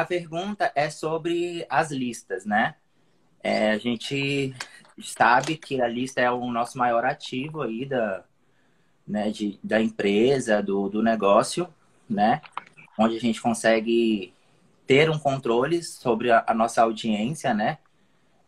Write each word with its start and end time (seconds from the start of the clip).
a 0.00 0.04
pergunta 0.04 0.72
é 0.74 0.88
sobre 0.88 1.66
as 1.68 1.90
listas, 1.90 2.46
né? 2.46 2.74
É, 3.42 3.72
a 3.72 3.78
gente 3.78 4.54
sabe 5.02 5.56
que 5.56 5.80
a 5.82 5.88
lista 5.88 6.20
é 6.20 6.30
o 6.30 6.50
nosso 6.50 6.78
maior 6.78 7.04
ativo 7.04 7.60
aí 7.60 7.84
da, 7.84 8.24
né, 9.06 9.30
de, 9.30 9.58
da 9.62 9.80
empresa, 9.80 10.62
do, 10.62 10.88
do 10.88 11.02
negócio, 11.02 11.68
né? 12.08 12.40
Onde 12.98 13.16
a 13.16 13.20
gente 13.20 13.40
consegue 13.40 14.32
ter 14.86 15.10
um 15.10 15.18
controle 15.18 15.82
sobre 15.82 16.30
a, 16.30 16.44
a 16.46 16.54
nossa 16.54 16.82
audiência, 16.82 17.52
né? 17.52 17.78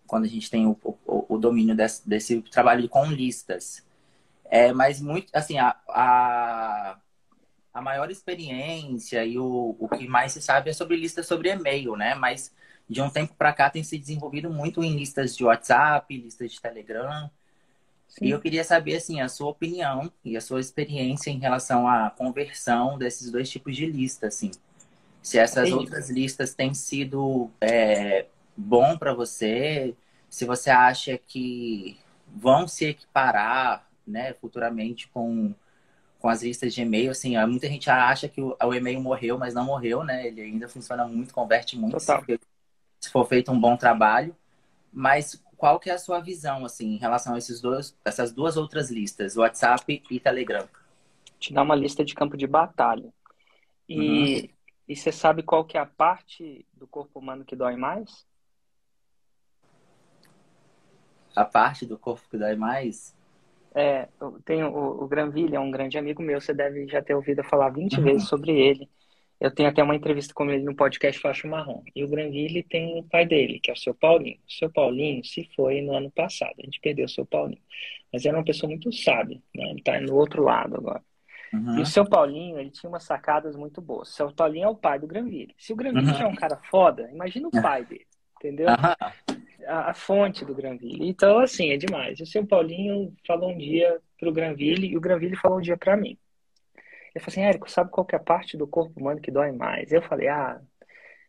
Quando 0.06 0.24
a 0.24 0.28
gente 0.28 0.50
tem 0.50 0.66
o, 0.66 0.78
o, 0.82 1.34
o 1.34 1.38
domínio 1.38 1.74
desse, 1.74 2.08
desse, 2.08 2.40
trabalho 2.42 2.88
com 2.88 3.06
listas. 3.06 3.84
É, 4.44 4.72
mas 4.72 5.00
muito, 5.00 5.28
assim, 5.34 5.58
a, 5.58 5.76
a, 5.88 6.96
a 7.74 7.82
maior 7.82 8.08
experiência 8.08 9.24
e 9.24 9.36
o, 9.36 9.74
o 9.78 9.88
que 9.88 10.06
mais 10.06 10.32
se 10.32 10.40
sabe 10.40 10.70
é 10.70 10.72
sobre 10.72 10.96
listas 10.96 11.26
sobre 11.26 11.50
e-mail, 11.50 11.96
né? 11.96 12.14
Mas 12.14 12.54
de 12.88 13.02
um 13.02 13.10
tempo 13.10 13.34
para 13.34 13.52
cá 13.52 13.68
tem 13.68 13.82
se 13.82 13.98
desenvolvido 13.98 14.48
muito 14.48 14.84
em 14.84 14.94
listas 14.94 15.36
de 15.36 15.44
WhatsApp, 15.44 16.16
listas 16.16 16.52
de 16.52 16.60
Telegram. 16.60 17.28
Sim. 18.08 18.26
E 18.26 18.30
eu 18.30 18.40
queria 18.40 18.62
saber, 18.62 18.96
assim, 18.96 19.20
a 19.20 19.28
sua 19.28 19.48
opinião 19.48 20.12
e 20.24 20.36
a 20.36 20.40
sua 20.40 20.60
experiência 20.60 21.30
em 21.30 21.38
relação 21.38 21.88
à 21.88 22.10
conversão 22.10 22.96
desses 22.96 23.28
dois 23.28 23.50
tipos 23.50 23.74
de 23.74 23.86
lista, 23.86 24.28
assim. 24.28 24.52
Se 25.20 25.38
essas 25.38 25.68
é 25.68 25.74
outras 25.74 26.08
listas 26.10 26.54
têm 26.54 26.72
sido 26.74 27.50
é, 27.60 28.26
bom 28.56 28.96
para 28.96 29.12
você, 29.12 29.96
se 30.30 30.44
você 30.44 30.70
acha 30.70 31.18
que 31.18 31.98
vão 32.28 32.68
se 32.68 32.84
equiparar, 32.84 33.88
né, 34.06 34.34
futuramente 34.34 35.08
com 35.08 35.54
com 36.24 36.30
as 36.30 36.42
listas 36.42 36.72
de 36.72 36.80
e-mail, 36.80 37.10
assim, 37.10 37.36
muita 37.46 37.68
gente 37.68 37.90
acha 37.90 38.26
que 38.30 38.40
o, 38.40 38.56
o, 38.58 38.74
e-mail 38.74 38.98
morreu, 38.98 39.36
mas 39.36 39.52
não 39.52 39.66
morreu, 39.66 40.02
né? 40.02 40.26
Ele 40.26 40.40
ainda 40.40 40.66
funciona 40.66 41.06
muito, 41.06 41.34
converte 41.34 41.76
muito, 41.76 42.00
se, 42.00 42.40
se 42.98 43.10
for 43.10 43.26
feito 43.26 43.52
um 43.52 43.60
bom 43.60 43.76
trabalho. 43.76 44.34
Mas 44.90 45.38
qual 45.54 45.78
que 45.78 45.90
é 45.90 45.92
a 45.92 45.98
sua 45.98 46.20
visão, 46.20 46.64
assim, 46.64 46.94
em 46.94 46.96
relação 46.96 47.34
a 47.34 47.38
esses 47.38 47.60
dois, 47.60 47.94
essas 48.02 48.32
duas 48.32 48.56
outras 48.56 48.90
listas, 48.90 49.36
WhatsApp 49.36 50.02
e 50.10 50.18
Telegram? 50.18 50.66
Te 51.38 51.52
dá 51.52 51.60
uma 51.60 51.74
lista 51.76 52.02
de 52.02 52.14
campo 52.14 52.38
de 52.38 52.46
batalha. 52.46 53.12
E, 53.86 53.98
uhum. 53.98 54.48
e 54.88 54.96
você 54.96 55.12
sabe 55.12 55.42
qual 55.42 55.62
que 55.62 55.76
é 55.76 55.80
a 55.82 55.84
parte 55.84 56.66
do 56.72 56.86
corpo 56.86 57.18
humano 57.18 57.44
que 57.44 57.54
dói 57.54 57.76
mais? 57.76 58.26
A 61.36 61.44
parte 61.44 61.84
do 61.84 61.98
corpo 61.98 62.26
que 62.30 62.38
dói 62.38 62.56
mais? 62.56 63.14
É, 63.74 64.08
tem 64.44 64.62
o, 64.62 65.02
o 65.02 65.08
Granville, 65.08 65.56
é 65.56 65.60
um 65.60 65.70
grande 65.70 65.98
amigo 65.98 66.22
meu, 66.22 66.40
você 66.40 66.54
deve 66.54 66.86
já 66.86 67.02
ter 67.02 67.14
ouvido 67.14 67.42
falar 67.42 67.70
20 67.70 67.96
uhum. 67.96 68.04
vezes 68.04 68.28
sobre 68.28 68.52
ele. 68.52 68.88
Eu 69.40 69.50
tenho 69.50 69.68
até 69.68 69.82
uma 69.82 69.96
entrevista 69.96 70.32
com 70.32 70.48
ele 70.48 70.62
no 70.62 70.76
podcast 70.76 71.20
Faixa 71.20 71.48
Marrom. 71.48 71.82
E 71.94 72.04
o 72.04 72.08
Granville 72.08 72.62
tem 72.62 72.98
o 72.98 73.02
pai 73.02 73.26
dele, 73.26 73.58
que 73.58 73.70
é 73.70 73.74
o 73.74 73.76
seu 73.76 73.92
Paulinho. 73.92 74.38
O 74.48 74.52
seu 74.52 74.70
Paulinho 74.70 75.24
se 75.24 75.50
foi 75.56 75.82
no 75.82 75.94
ano 75.94 76.10
passado, 76.10 76.54
a 76.60 76.62
gente 76.62 76.80
perdeu 76.80 77.04
o 77.04 77.08
seu 77.08 77.26
Paulinho. 77.26 77.60
Mas 78.12 78.24
era 78.24 78.38
uma 78.38 78.44
pessoa 78.44 78.70
muito 78.70 78.92
sábia, 78.92 79.42
né? 79.52 79.70
ele 79.70 79.80
está 79.80 80.00
no 80.00 80.14
outro 80.14 80.44
lado 80.44 80.76
agora. 80.76 81.02
Uhum. 81.52 81.78
E 81.78 81.82
o 81.82 81.86
seu 81.86 82.08
Paulinho, 82.08 82.58
ele 82.58 82.70
tinha 82.70 82.88
umas 82.88 83.02
sacadas 83.02 83.56
muito 83.56 83.82
boas. 83.82 84.08
O 84.08 84.12
seu 84.12 84.32
Paulinho 84.32 84.66
é 84.66 84.68
o 84.68 84.76
pai 84.76 85.00
do 85.00 85.06
Granville. 85.06 85.54
Se 85.58 85.72
o 85.72 85.76
Granville 85.76 86.06
uhum. 86.06 86.14
já 86.14 86.24
é 86.24 86.28
um 86.28 86.36
cara 86.36 86.56
foda, 86.70 87.10
imagina 87.12 87.48
o 87.48 87.50
pai 87.50 87.84
dele, 87.84 88.06
entendeu? 88.38 88.68
Uhum 88.68 89.33
a, 89.66 89.90
a, 89.90 89.94
fonte 89.94 90.44
do 90.44 90.54
Granville. 90.54 91.08
Então, 91.08 91.38
assim, 91.38 91.70
é 91.70 91.76
demais. 91.76 92.20
O 92.20 92.26
seu 92.26 92.46
Paulinho 92.46 93.14
falou 93.26 93.50
um 93.50 93.58
dia 93.58 94.00
pro 94.18 94.32
Granville 94.32 94.88
e 94.88 94.96
o 94.96 95.00
Granville 95.00 95.36
falou 95.36 95.58
um 95.58 95.62
dia 95.62 95.76
para 95.76 95.96
mim. 95.96 96.18
Ele 97.14 97.22
falou 97.22 97.28
assim, 97.28 97.42
Érico, 97.42 97.70
sabe 97.70 97.90
qual 97.90 98.04
que 98.04 98.14
é 98.14 98.18
a 98.18 98.22
parte 98.22 98.56
do 98.56 98.66
corpo 98.66 98.98
humano 98.98 99.20
que 99.20 99.30
dói 99.30 99.52
mais? 99.52 99.92
Eu 99.92 100.02
falei, 100.02 100.28
ah, 100.28 100.60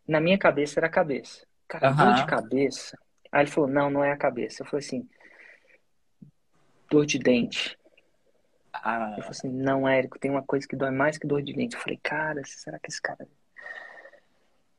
na 0.08 0.20
minha 0.20 0.38
cabeça 0.38 0.80
era 0.80 0.88
a 0.88 0.90
cabeça. 0.90 1.46
Cara, 1.68 1.92
uhum. 1.92 1.96
dor 1.96 2.14
de 2.16 2.26
cabeça. 2.26 2.98
Aí 3.32 3.44
ele 3.44 3.52
falou, 3.52 3.70
não, 3.70 3.90
não 3.90 4.04
é 4.04 4.12
a 4.12 4.18
cabeça. 4.18 4.64
Eu 4.64 4.68
falei 4.68 4.86
assim, 4.86 5.08
dor 6.90 7.06
de 7.06 7.20
dente. 7.20 7.78
Ah. 8.74 9.12
Ele 9.14 9.22
falou 9.22 9.32
assim, 9.32 9.50
não, 9.50 9.88
Érico, 9.88 10.20
tem 10.20 10.32
uma 10.32 10.44
coisa 10.44 10.68
que 10.68 10.76
dói 10.76 10.92
mais 10.92 11.18
que 11.18 11.28
dor 11.28 11.42
de 11.42 11.54
dente. 11.54 11.76
Eu 11.76 11.82
falei, 11.82 12.00
cara, 12.02 12.42
será 12.46 12.80
que 12.80 12.90
esse 12.90 13.02
cara 13.02 13.28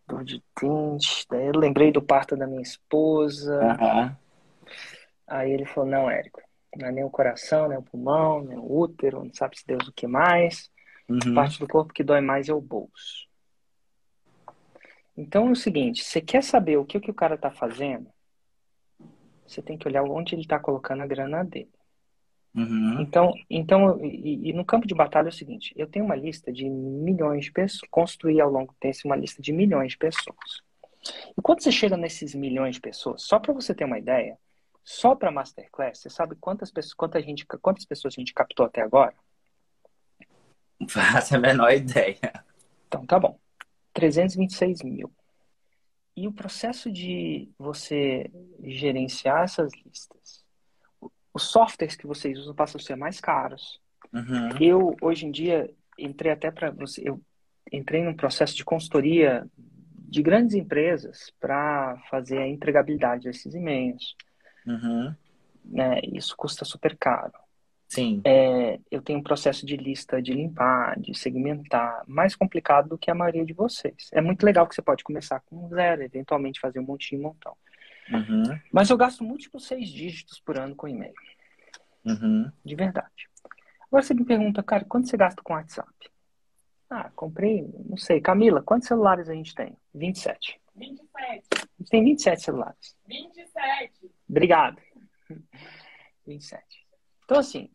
dor 0.06 0.24
de 0.24 0.42
dente. 0.60 1.26
Daí 1.28 1.46
eu 1.46 1.58
lembrei 1.58 1.90
do 1.90 2.02
parto 2.02 2.36
da 2.36 2.46
minha 2.46 2.62
esposa. 2.62 3.60
Uhum. 3.60 4.16
Aí 5.26 5.50
ele 5.50 5.66
falou, 5.66 5.90
não, 5.90 6.10
Érico, 6.10 6.40
não 6.76 6.88
é 6.88 6.92
nem 6.92 7.04
o 7.04 7.10
coração, 7.10 7.68
nem 7.68 7.78
o 7.78 7.82
pulmão, 7.82 8.42
nem 8.42 8.58
o 8.58 8.78
útero, 8.78 9.24
não 9.24 9.32
sabe 9.32 9.58
se 9.58 9.66
Deus 9.66 9.88
o 9.88 9.92
que 9.92 10.06
mais. 10.06 10.70
Uhum. 11.08 11.18
A 11.32 11.34
parte 11.34 11.58
do 11.58 11.68
corpo 11.68 11.92
que 11.92 12.04
dói 12.04 12.20
mais 12.20 12.48
é 12.48 12.54
o 12.54 12.60
bolso. 12.60 13.26
Então 15.16 15.48
é 15.48 15.52
o 15.52 15.56
seguinte, 15.56 16.04
você 16.04 16.20
quer 16.20 16.42
saber 16.42 16.76
o 16.76 16.84
que, 16.84 17.00
que 17.00 17.10
o 17.10 17.14
cara 17.14 17.38
tá 17.38 17.50
fazendo? 17.50 18.10
Você 19.46 19.62
tem 19.62 19.78
que 19.78 19.88
olhar 19.88 20.02
onde 20.02 20.34
ele 20.34 20.42
está 20.42 20.58
colocando 20.58 21.02
a 21.02 21.06
grana 21.06 21.44
dele. 21.44 21.70
Uhum. 22.56 23.02
Então, 23.02 23.34
então 23.50 24.02
e, 24.02 24.48
e, 24.48 24.52
no 24.54 24.64
campo 24.64 24.86
de 24.86 24.94
batalha 24.94 25.28
é 25.28 25.28
o 25.28 25.32
seguinte: 25.32 25.74
eu 25.76 25.86
tenho 25.86 26.06
uma 26.06 26.16
lista 26.16 26.50
de 26.50 26.68
milhões 26.68 27.44
de 27.44 27.52
pessoas, 27.52 27.88
construí 27.90 28.40
ao 28.40 28.50
longo 28.50 28.72
do 28.72 28.78
tempo 28.80 28.96
uma 29.04 29.14
lista 29.14 29.42
de 29.42 29.52
milhões 29.52 29.92
de 29.92 29.98
pessoas. 29.98 30.62
E 31.36 31.42
quando 31.42 31.62
você 31.62 31.70
chega 31.70 31.96
nesses 31.96 32.34
milhões 32.34 32.76
de 32.76 32.80
pessoas, 32.80 33.22
só 33.22 33.38
para 33.38 33.52
você 33.52 33.74
ter 33.74 33.84
uma 33.84 33.98
ideia, 33.98 34.38
só 34.82 35.14
para 35.14 35.30
Masterclass, 35.30 35.98
você 35.98 36.08
sabe 36.08 36.34
quantas 36.36 36.70
pessoas, 36.70 36.94
quanta 36.94 37.20
gente, 37.20 37.44
quantas 37.60 37.84
pessoas 37.84 38.14
a 38.16 38.20
gente 38.20 38.32
captou 38.32 38.64
até 38.64 38.80
agora? 38.80 39.14
Não 40.80 40.88
faço 40.88 41.36
a 41.36 41.38
menor 41.38 41.70
ideia. 41.72 42.44
Então 42.88 43.04
tá 43.04 43.18
bom. 43.18 43.38
326 43.92 44.82
mil. 44.82 45.12
E 46.16 46.26
o 46.26 46.32
processo 46.32 46.90
de 46.90 47.50
você 47.58 48.30
gerenciar 48.62 49.44
essas 49.44 49.70
listas, 49.84 50.45
os 51.36 51.50
softwares 51.50 51.94
que 51.94 52.06
vocês 52.06 52.38
usam 52.38 52.54
passam 52.54 52.80
a 52.80 52.82
ser 52.82 52.96
mais 52.96 53.20
caros. 53.20 53.78
Uhum. 54.10 54.56
Eu, 54.58 54.96
hoje 55.02 55.26
em 55.26 55.30
dia, 55.30 55.70
entrei 55.98 56.32
até 56.32 56.50
para 56.50 56.70
você, 56.70 57.02
eu 57.04 57.20
entrei 57.70 58.02
num 58.02 58.14
processo 58.14 58.56
de 58.56 58.64
consultoria 58.64 59.46
de 60.08 60.22
grandes 60.22 60.54
empresas 60.54 61.30
para 61.38 61.98
fazer 62.10 62.38
a 62.38 62.48
entregabilidade 62.48 63.24
desses 63.24 63.54
e-mails. 63.54 64.16
Uhum. 64.66 65.14
Né? 65.62 66.00
Isso 66.10 66.34
custa 66.34 66.64
super 66.64 66.96
caro. 66.96 67.34
Sim. 67.86 68.22
É, 68.24 68.80
eu 68.90 69.02
tenho 69.02 69.18
um 69.18 69.22
processo 69.22 69.66
de 69.66 69.76
lista 69.76 70.22
de 70.22 70.32
limpar, 70.32 70.98
de 70.98 71.16
segmentar, 71.16 72.02
mais 72.06 72.34
complicado 72.34 72.88
do 72.88 72.98
que 72.98 73.10
a 73.10 73.14
maioria 73.14 73.44
de 73.44 73.52
vocês. 73.52 74.08
É 74.12 74.22
muito 74.22 74.42
legal 74.42 74.66
que 74.66 74.74
você 74.74 74.82
pode 74.82 75.04
começar 75.04 75.40
com 75.40 75.68
zero, 75.68 76.02
eventualmente 76.02 76.60
fazer 76.60 76.80
um 76.80 76.84
montinho, 76.84 77.20
um 77.20 77.24
montão. 77.24 77.54
Uhum. 78.10 78.60
Mas 78.72 78.90
eu 78.90 78.96
gasto 78.96 79.24
múltiplos 79.24 79.66
seis 79.66 79.88
dígitos 79.88 80.40
por 80.40 80.58
ano 80.58 80.74
com 80.74 80.88
e-mail. 80.88 81.14
Uhum. 82.04 82.50
De 82.64 82.74
verdade. 82.74 83.28
Agora 83.86 84.02
você 84.02 84.14
me 84.14 84.24
pergunta, 84.24 84.62
cara, 84.62 84.84
quanto 84.84 85.08
você 85.08 85.16
gasta 85.16 85.42
com 85.42 85.54
WhatsApp? 85.54 85.90
Ah, 86.88 87.10
comprei, 87.16 87.68
não 87.88 87.96
sei. 87.96 88.20
Camila, 88.20 88.62
quantos 88.62 88.88
celulares 88.88 89.28
a 89.28 89.34
gente 89.34 89.54
tem? 89.54 89.76
27. 89.94 90.60
27. 90.76 91.48
A 91.52 91.58
gente 91.78 91.90
tem 91.90 92.04
27 92.04 92.42
celulares. 92.42 92.96
27. 93.06 94.10
Obrigado. 94.28 94.80
27. 96.26 96.86
Então, 97.24 97.38
assim, 97.38 97.68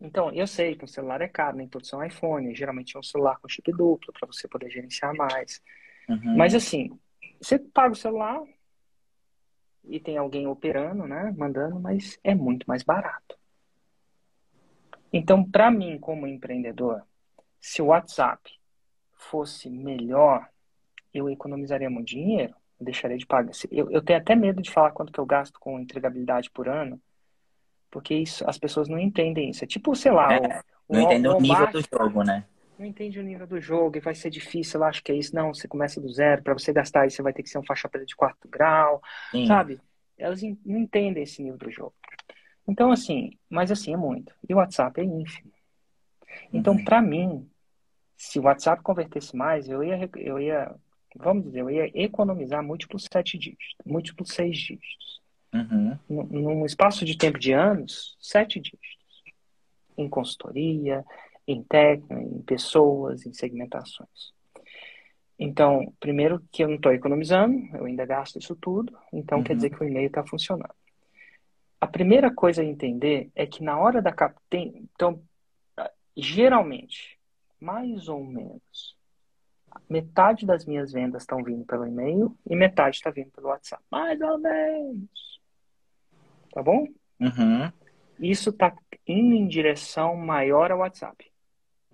então, 0.00 0.30
eu 0.32 0.46
sei 0.46 0.74
que 0.74 0.84
o 0.84 0.88
celular 0.88 1.22
é 1.22 1.28
caro, 1.28 1.56
nem 1.56 1.66
todos 1.66 1.88
são 1.88 2.04
iPhone. 2.04 2.54
Geralmente 2.54 2.96
é 2.96 3.00
um 3.00 3.02
celular 3.02 3.38
com 3.38 3.48
chip 3.48 3.70
duplo 3.72 4.12
para 4.12 4.26
você 4.26 4.46
poder 4.46 4.70
gerenciar 4.70 5.14
mais. 5.14 5.62
Uhum. 6.08 6.36
Mas, 6.36 6.54
assim, 6.54 6.90
você 7.40 7.58
paga 7.58 7.92
o 7.92 7.96
celular, 7.96 8.42
e 9.86 10.00
tem 10.00 10.16
alguém 10.16 10.46
operando, 10.46 11.06
né, 11.06 11.34
mandando, 11.36 11.78
mas 11.78 12.18
é 12.24 12.34
muito 12.34 12.64
mais 12.66 12.82
barato. 12.82 13.36
Então, 15.12 15.48
para 15.48 15.70
mim, 15.70 15.98
como 15.98 16.26
empreendedor, 16.26 17.02
se 17.60 17.80
o 17.80 17.86
WhatsApp 17.86 18.50
fosse 19.12 19.70
melhor, 19.70 20.48
eu 21.12 21.30
economizaria 21.30 21.88
muito 21.88 22.08
dinheiro, 22.08 22.54
eu 22.80 22.84
deixaria 22.84 23.16
de 23.16 23.24
pagar. 23.24 23.52
Eu, 23.70 23.90
eu 23.90 24.02
tenho 24.02 24.18
até 24.18 24.34
medo 24.34 24.60
de 24.60 24.70
falar 24.70 24.90
quanto 24.90 25.12
que 25.12 25.20
eu 25.20 25.26
gasto 25.26 25.58
com 25.60 25.78
entregabilidade 25.78 26.50
por 26.50 26.68
ano, 26.68 27.00
porque 27.90 28.14
isso, 28.14 28.44
as 28.48 28.58
pessoas 28.58 28.88
não 28.88 28.98
entendem 28.98 29.50
isso. 29.50 29.62
É 29.62 29.66
tipo, 29.66 29.94
sei 29.94 30.10
lá, 30.10 30.34
é, 30.34 30.60
o, 30.88 30.94
não 30.94 31.02
entende 31.02 31.28
o, 31.28 31.36
o 31.36 31.40
nível 31.40 31.70
do 31.70 31.80
jogo, 31.80 32.24
né? 32.24 32.44
Não 32.78 32.86
entende 32.86 33.20
o 33.20 33.22
nível 33.22 33.46
do 33.46 33.60
jogo 33.60 33.96
e 33.96 34.00
vai 34.00 34.14
ser 34.14 34.30
difícil, 34.30 34.80
eu 34.80 34.84
acho 34.84 35.02
que 35.02 35.12
é 35.12 35.14
isso. 35.14 35.34
Não, 35.34 35.54
você 35.54 35.68
começa 35.68 36.00
do 36.00 36.08
zero, 36.08 36.42
para 36.42 36.54
você 36.54 36.72
gastar 36.72 37.06
isso, 37.06 37.16
você 37.16 37.22
vai 37.22 37.32
ter 37.32 37.42
que 37.42 37.48
ser 37.48 37.58
um 37.58 37.64
faixa 37.64 37.88
preta 37.88 38.06
de 38.06 38.16
quarto 38.16 38.48
grau, 38.48 39.00
Sim. 39.30 39.46
sabe? 39.46 39.80
Elas 40.18 40.42
não 40.42 40.78
entendem 40.78 41.22
esse 41.22 41.42
nível 41.42 41.58
do 41.58 41.70
jogo. 41.70 41.94
Então, 42.66 42.90
assim, 42.90 43.30
mas 43.48 43.70
assim, 43.70 43.92
é 43.92 43.96
muito. 43.96 44.34
E 44.48 44.54
o 44.54 44.56
WhatsApp 44.56 45.00
é 45.00 45.04
ínfimo. 45.04 45.52
Então, 46.52 46.74
uhum. 46.74 46.84
para 46.84 47.00
mim, 47.00 47.48
se 48.16 48.38
o 48.38 48.44
WhatsApp 48.44 48.82
convertesse 48.82 49.36
mais, 49.36 49.68
eu 49.68 49.84
ia, 49.84 50.10
eu 50.16 50.40
ia, 50.40 50.74
vamos 51.16 51.44
dizer, 51.44 51.60
eu 51.60 51.70
ia 51.70 51.90
economizar 51.94 52.62
múltiplos 52.62 53.06
sete 53.10 53.38
dígitos, 53.38 53.74
múltiplos 53.84 54.30
seis 54.30 54.56
dígitos. 54.56 55.22
Uhum. 55.52 55.98
Num 56.08 56.66
espaço 56.66 57.04
de 57.04 57.16
tempo 57.16 57.38
de 57.38 57.52
anos, 57.52 58.16
sete 58.18 58.58
dígitos. 58.58 58.88
Em 59.96 60.08
consultoria, 60.08 61.04
em 61.46 61.62
técnica, 61.62 62.14
em 62.14 62.42
pessoas, 62.42 63.26
em 63.26 63.32
segmentações. 63.32 64.32
Então, 65.38 65.92
primeiro 65.98 66.42
que 66.52 66.62
eu 66.62 66.68
não 66.68 66.76
estou 66.76 66.92
economizando, 66.92 67.56
eu 67.76 67.84
ainda 67.84 68.06
gasto 68.06 68.38
isso 68.38 68.54
tudo, 68.54 68.96
então 69.12 69.38
Uhum. 69.38 69.44
quer 69.44 69.56
dizer 69.56 69.70
que 69.70 69.82
o 69.82 69.86
e-mail 69.86 70.06
está 70.06 70.24
funcionando. 70.24 70.74
A 71.80 71.86
primeira 71.86 72.32
coisa 72.32 72.62
a 72.62 72.64
entender 72.64 73.30
é 73.34 73.46
que 73.46 73.62
na 73.62 73.78
hora 73.78 74.00
da 74.00 74.12
cap... 74.12 74.34
tem... 74.48 74.88
então, 74.94 75.20
geralmente, 76.16 77.18
mais 77.60 78.08
ou 78.08 78.24
menos, 78.24 78.96
metade 79.88 80.46
das 80.46 80.64
minhas 80.64 80.92
vendas 80.92 81.22
estão 81.22 81.42
vindo 81.42 81.64
pelo 81.64 81.86
e-mail 81.86 82.36
e 82.48 82.54
metade 82.54 82.96
está 82.96 83.10
vindo 83.10 83.30
pelo 83.32 83.48
WhatsApp. 83.48 83.82
Mais 83.90 84.20
ou 84.20 84.38
menos. 84.38 85.40
Tá 86.52 86.62
bom? 86.62 86.86
Uhum. 87.20 87.72
Isso 88.20 88.50
está 88.50 88.72
indo 89.06 89.34
em 89.34 89.48
direção 89.48 90.16
maior 90.16 90.70
ao 90.70 90.78
WhatsApp. 90.78 91.33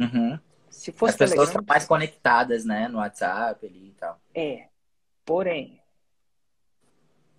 Uhum. 0.00 0.38
Se 0.70 0.92
fosse 0.92 1.12
As 1.12 1.30
pessoas 1.30 1.48
estão 1.48 1.64
mais 1.66 1.86
conectadas, 1.86 2.64
né, 2.64 2.88
no 2.88 2.98
WhatsApp 2.98 3.66
ali 3.66 3.88
e 3.88 3.92
tal. 3.92 4.20
é. 4.34 4.68
Porém. 5.24 5.80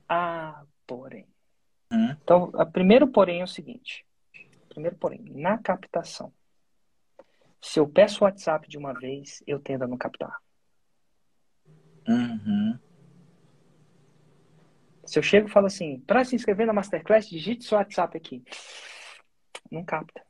Ah, 0.08 0.64
porém. 0.86 1.28
Uhum. 1.92 2.12
Então, 2.12 2.52
primeiro 2.72 3.08
porém 3.08 3.42
é 3.42 3.44
o 3.44 3.48
seguinte. 3.48 4.06
Primeiro 4.70 4.96
porém, 4.96 5.22
na 5.24 5.58
captação. 5.58 6.32
Se 7.62 7.80
eu 7.80 7.88
peço 7.88 8.24
o 8.24 8.24
WhatsApp 8.26 8.68
de 8.70 8.78
uma 8.78 8.94
vez, 8.94 9.44
eu 9.46 9.60
tendo 9.60 9.84
a 9.84 9.88
não 9.88 9.98
captar. 9.98 10.38
Uhum. 12.08 12.80
Se 15.06 15.20
eu 15.20 15.24
chego 15.24 15.48
e 15.48 15.52
falo 15.52 15.68
assim, 15.68 16.00
para 16.00 16.24
se 16.24 16.36
inscrever 16.36 16.66
na 16.66 16.74
Masterclass, 16.74 17.28
digite 17.28 17.66
seu 17.66 17.78
WhatsApp 17.78 18.18
aqui. 18.18 18.44
Não 19.70 19.84
capta. 19.84 20.26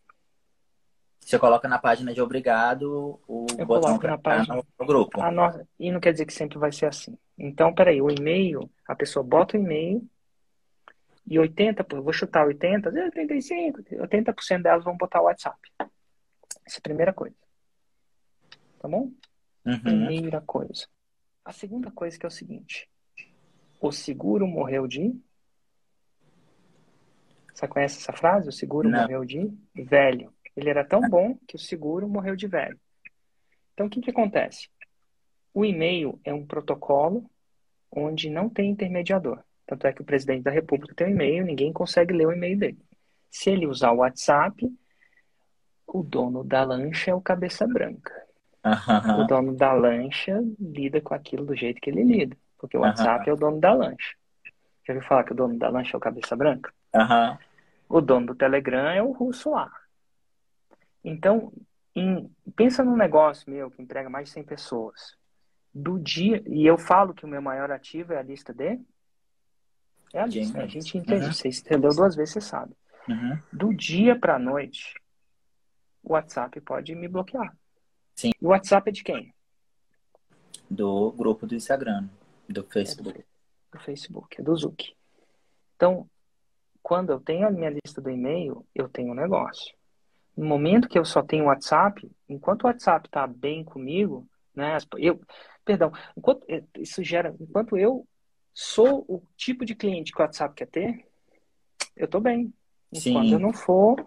Você 1.32 1.40
coloca 1.40 1.66
na 1.66 1.80
página 1.80 2.14
de 2.14 2.22
obrigado 2.22 3.18
o 3.26 3.46
Eu 3.58 3.66
botão 3.66 3.98
para 3.98 4.18
página. 4.18 4.54
no, 4.54 4.66
no 4.78 4.86
grupo. 4.86 5.32
Nossa, 5.32 5.66
e 5.80 5.90
não 5.90 6.02
quer 6.02 6.12
dizer 6.12 6.26
que 6.26 6.34
sempre 6.34 6.58
vai 6.58 6.74
ser 6.74 6.88
assim. 6.88 7.18
Então, 7.40 7.74
peraí, 7.74 8.02
o 8.02 8.12
e-mail, 8.12 8.70
a 8.86 8.94
pessoa 8.94 9.24
bota 9.24 9.56
o 9.56 9.60
e-mail 9.62 10.06
e 11.26 11.40
80, 11.40 11.86
pô, 11.86 11.96
eu 11.96 12.04
vou 12.04 12.12
chutar 12.12 12.46
80, 12.46 12.90
85, 13.16 13.82
80% 13.82 14.62
delas 14.62 14.84
vão 14.84 14.98
botar 14.98 15.22
o 15.22 15.24
WhatsApp. 15.24 15.58
Essa 16.68 16.78
é 16.78 16.80
a 16.80 16.82
primeira 16.82 17.14
coisa. 17.14 17.36
Tá 18.80 18.90
bom? 18.90 19.10
Uhum. 19.66 19.80
Primeira 19.80 20.42
coisa. 20.42 20.86
A 21.46 21.54
segunda 21.54 21.90
coisa 21.92 22.20
que 22.20 22.26
é 22.26 22.28
o 22.28 22.32
seguinte. 22.32 22.90
O 23.80 23.90
seguro 23.94 24.46
morreu 24.46 24.86
de... 24.86 25.18
Você 27.54 27.70
conhece 27.70 28.00
essa 28.00 28.12
frase? 28.12 28.50
O 28.50 28.52
seguro 28.52 28.90
Não. 28.90 29.04
morreu 29.04 29.24
de 29.24 29.50
velho. 29.74 30.34
Ele 30.56 30.70
era 30.70 30.84
tão 30.84 31.02
bom 31.02 31.38
que 31.48 31.56
o 31.56 31.60
seguro 31.60 32.08
morreu 32.08 32.36
de 32.36 32.48
velho. 32.48 32.80
Então, 33.74 33.88
o 33.88 33.90
que, 33.90 34.02
que 34.02 34.12
acontece? 34.12 34.70
O 35.54 35.66
e-mail 35.66 36.20
é 36.24 36.34
um 36.34 36.46
protocolo 36.46 37.30
onde 37.92 38.30
não 38.30 38.50
tem 38.50 38.70
intermediador. 38.70 39.40
Tanto 39.66 39.88
é 39.88 39.94
que 39.94 40.02
o 40.02 40.06
presidente 40.06 40.44
da 40.44 40.52
República 40.52 40.94
tem 40.96 41.08
um 41.08 41.12
e-mail, 41.12 41.46
ninguém 41.46 41.72
consegue 41.72 42.14
ler 42.14 42.28
o 42.28 42.34
e-mail 42.34 42.58
dele. 42.58 42.80
Se 43.30 43.50
ele 43.50 43.66
usar 43.66 43.92
o 43.92 43.98
WhatsApp, 43.98 44.70
o 45.88 46.04
dono 46.04 46.44
da 46.44 46.64
lancha 46.64 47.12
é 47.12 47.14
o 47.14 47.22
cabeça 47.22 47.66
branca. 47.68 48.14
O 49.22 49.24
dono 49.26 49.56
da 49.56 49.74
lancha 49.74 50.42
lida 50.60 51.02
com 51.02 51.14
aquilo 51.14 51.46
do 51.46 51.56
jeito 51.56 51.82
que 51.82 51.90
ele 51.90 52.04
lida. 52.04 52.38
Porque 52.58 52.78
o. 52.78 52.82
WhatsApp 52.82 53.30
é 53.30 53.34
o 53.34 53.38
dono 53.38 53.60
da 53.60 53.74
lancha. 53.74 54.16
Já 54.86 54.94
ouviu 54.94 55.08
falar 55.08 55.24
que 55.24 55.32
o 55.32 55.36
dono 55.36 55.58
da 55.58 55.70
lancha 55.70 55.96
é 55.96 55.98
o 55.98 56.02
cabeça 56.02 56.36
branca? 56.36 56.72
O 57.90 58.00
dono 58.02 58.28
do 58.28 58.36
Telegram 58.36 58.88
é 58.90 59.02
o 59.02 59.12
russo 59.12 59.50
lá. 59.52 59.72
Então, 61.04 61.52
em- 61.96 62.30
pensa 62.56 62.84
num 62.84 62.96
negócio 62.96 63.50
meu 63.50 63.70
que 63.72 63.82
emprega 63.82 64.10
mais 64.10 64.28
de 64.28 64.34
100 64.34 64.44
pessoas. 64.44 65.16
Do 65.74 65.98
dia, 66.00 66.44
e 66.48 66.66
eu 66.66 66.78
falo 66.78 67.14
que 67.14 67.26
o 67.26 67.28
meu 67.28 67.42
maior 67.42 67.72
ativo 67.72 68.14
é 68.14 68.18
a 68.18 68.22
lista 68.24 68.54
de. 68.54 68.80
É 70.14 70.20
a 70.20 70.26
lista. 70.26 70.62
A 70.62 70.68
gente 70.68 70.98
entende. 70.98 71.26
Uhum. 71.26 71.34
Você 71.34 71.48
entendeu 71.48 71.92
duas 71.96 72.16
vezes, 72.16 72.34
você 72.34 72.42
sabe. 72.42 72.76
Uhum. 73.08 73.40
Do 73.52 73.74
dia 73.74 74.20
para 74.20 74.38
noite, 74.38 74.94
o 76.04 76.12
WhatsApp 76.14 76.60
pode 76.62 76.94
me 76.94 77.08
bloquear. 77.08 77.56
Sim. 78.16 78.32
E 78.40 78.46
o 78.46 78.50
WhatsApp 78.50 78.90
é 78.90 78.92
de 78.92 79.04
quem? 79.04 79.34
Do 80.70 81.12
grupo 81.14 81.48
do 81.48 81.56
Instagram, 81.56 82.08
do 82.48 82.60
É 82.62 82.64
do, 82.64 82.70
Facebook. 82.70 83.26
do 83.72 83.80
Facebook, 83.80 84.40
é 84.42 84.44
do 84.44 84.56
Zuki. 84.56 84.94
Então, 85.76 86.10
quando 86.84 87.12
eu 87.12 87.20
tenho 87.20 87.48
a 87.48 87.52
minha 87.52 87.70
lista 87.70 88.02
do 88.02 88.10
e-mail, 88.10 88.66
eu 88.76 88.88
tenho 88.90 89.12
um 89.12 89.16
negócio. 89.16 89.74
No 90.36 90.46
momento 90.46 90.88
que 90.88 90.98
eu 90.98 91.06
só 91.06 91.22
tenho 91.22 91.46
WhatsApp, 91.46 92.10
enquanto 92.28 92.64
o 92.64 92.68
WhatsApp 92.68 93.08
está 93.08 93.28
bem 93.28 93.64
comigo, 93.64 94.28
né? 94.56 94.78
Eu, 94.98 95.22
perdão, 95.66 95.92
enquanto 96.18 96.46
eh, 96.50 96.64
isso 96.78 97.04
gera, 97.04 97.36
enquanto 97.40 97.78
eu 97.78 98.08
sou 98.54 99.06
o 99.08 99.22
tipo 99.36 99.66
de 99.66 99.76
cliente 99.76 100.12
que 100.12 100.20
o 100.20 100.24
WhatsApp 100.24 100.56
quer 100.56 100.68
ter, 100.68 101.06
eu 101.96 102.06
estou 102.06 102.22
bem. 102.22 102.54
Enquanto 102.94 103.28
Sim. 103.28 103.34
eu 103.34 103.40
não 103.40 103.54
for, 103.54 104.06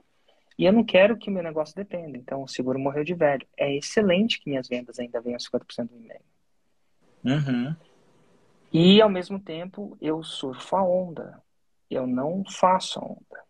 e 0.59 0.65
eu 0.65 0.73
não 0.73 0.85
quero 0.85 1.17
que 1.17 1.31
meu 1.31 1.43
negócio 1.43 1.75
dependa. 1.75 2.17
Então, 2.17 2.43
o 2.43 2.49
seguro 2.49 2.79
morreu 2.79 3.03
de 3.03 3.15
velho. 3.15 3.47
É 3.57 3.75
excelente 3.75 4.41
que 4.41 4.49
minhas 4.49 4.69
vendas 4.69 4.99
ainda 4.99 5.21
venham 5.21 5.39
50% 5.39 5.89
do 5.89 5.97
e-mail. 5.97 6.21
Uhum. 7.25 7.77
E, 8.73 9.01
ao 9.03 9.09
mesmo 9.09 9.41
tempo, 9.41 9.97
eu 10.01 10.23
surfo 10.23 10.77
a 10.77 10.85
onda. 10.85 11.43
Eu 11.91 12.07
não 12.07 12.45
faço 12.45 13.01
a 13.01 13.03
onda. 13.03 13.45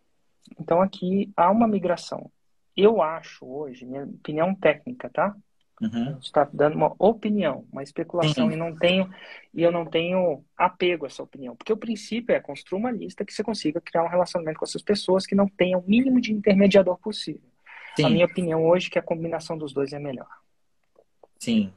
Então, 0.59 0.81
aqui 0.81 1.31
há 1.37 1.51
uma 1.51 1.69
migração. 1.69 2.31
Eu 2.77 3.01
acho 3.03 3.47
hoje, 3.47 3.87
minha 3.87 4.05
opinião 4.05 4.55
técnica, 4.55 5.09
tá? 5.11 5.37
Uhum. 5.81 6.19
Está 6.21 6.49
dando 6.53 6.77
uma 6.77 6.95
opinião, 6.99 7.67
uma 7.73 7.83
especulação 7.83 8.51
Sim. 8.51 8.53
e 8.53 8.57
não 8.57 8.77
tenho 8.77 9.09
e 9.53 9.63
eu 9.63 9.73
não 9.73 9.85
tenho 9.87 10.45
apego 10.57 11.05
a 11.05 11.09
essa 11.09 11.23
opinião, 11.23 11.57
porque 11.57 11.73
o 11.73 11.77
princípio 11.77 12.35
é 12.35 12.41
construir 12.41 12.81
uma 12.81 12.91
lista 12.91 13.25
que 13.25 13.33
você 13.33 13.45
consiga 13.45 13.81
criar 13.81 14.05
um 14.05 14.09
relacionamento 14.09 14.59
com 14.59 14.65
essas 14.65 14.83
pessoas 14.83 15.27
que 15.27 15.35
não 15.35 15.49
tenham 15.49 15.81
o 15.81 15.89
mínimo 15.89 16.21
de 16.21 16.33
intermediador 16.33 16.99
possível. 16.99 17.49
A 18.03 18.09
Sim, 18.09 18.11
minha 18.11 18.27
opinião 18.27 18.67
hoje 18.67 18.89
é 18.89 18.91
que 18.91 18.99
a 18.99 19.03
combinação 19.03 19.59
dos 19.59 19.73
dois 19.73 19.93
é 19.93 19.99
melhor. 19.99 20.29
sim. 21.39 21.73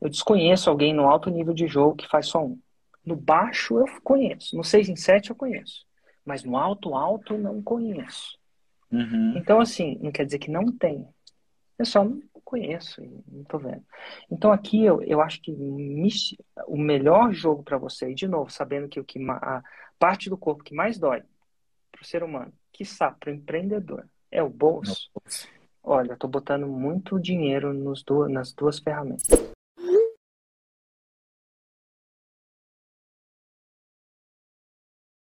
Eu 0.00 0.08
desconheço 0.08 0.70
alguém 0.70 0.94
no 0.94 1.08
alto 1.08 1.30
nível 1.30 1.54
de 1.54 1.66
jogo 1.66 1.96
que 1.96 2.08
faz 2.08 2.26
só 2.28 2.44
um. 2.44 2.58
No 3.04 3.16
baixo 3.16 3.78
eu 3.78 3.86
conheço, 4.02 4.56
no 4.56 4.64
6 4.64 4.88
em 4.88 4.96
7 4.96 5.30
eu 5.30 5.36
conheço, 5.36 5.86
mas 6.24 6.44
no 6.44 6.56
alto 6.56 6.94
alto 6.94 7.38
não 7.38 7.62
conheço. 7.62 8.37
Uhum. 8.90 9.36
Então 9.36 9.60
assim, 9.60 9.98
não 10.00 10.10
quer 10.10 10.24
dizer 10.24 10.38
que 10.38 10.50
não 10.50 10.70
tem. 10.72 11.06
Eu 11.78 11.84
só 11.84 12.02
não 12.02 12.20
conheço 12.44 13.04
e 13.04 13.22
não 13.28 13.44
tô 13.44 13.58
vendo. 13.58 13.84
Então 14.30 14.50
aqui 14.50 14.84
eu, 14.84 15.02
eu 15.02 15.20
acho 15.20 15.40
que 15.40 15.52
o 16.66 16.76
melhor 16.76 17.32
jogo 17.32 17.62
para 17.62 17.78
você, 17.78 18.10
e 18.10 18.14
de 18.14 18.26
novo, 18.26 18.50
sabendo 18.50 18.88
que 18.88 18.98
o 18.98 19.04
que 19.04 19.18
a 19.30 19.62
parte 19.98 20.28
do 20.30 20.36
corpo 20.36 20.64
que 20.64 20.74
mais 20.74 20.98
dói 20.98 21.22
para 21.92 22.02
o 22.02 22.04
ser 22.04 22.22
humano, 22.22 22.52
quiçá 22.72 23.10
para 23.10 23.30
o 23.30 23.34
empreendedor, 23.34 24.08
é 24.30 24.42
o 24.42 24.48
bolso. 24.48 25.10
Olha, 25.82 26.12
eu 26.12 26.16
tô 26.16 26.26
botando 26.28 26.66
muito 26.66 27.18
dinheiro 27.20 27.72
nos 27.72 28.02
du- 28.02 28.28
nas 28.28 28.52
duas 28.52 28.78
ferramentas. 28.78 29.26